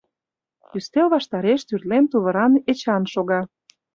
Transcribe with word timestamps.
Ӱстел 0.77 1.07
ваштареш 1.15 1.61
тӱрлем 1.67 2.05
тувыран 2.11 2.53
Эчан 2.71 3.03
шога. 3.13 3.41